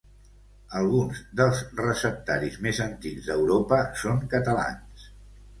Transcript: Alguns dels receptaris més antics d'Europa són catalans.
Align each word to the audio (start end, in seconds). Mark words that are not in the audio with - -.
Alguns 0.79 1.19
dels 1.41 1.61
receptaris 1.81 2.57
més 2.69 2.81
antics 2.89 3.29
d'Europa 3.31 3.83
són 4.05 4.27
catalans. 4.33 5.07